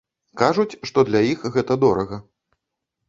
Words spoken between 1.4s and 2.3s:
гэта дорага.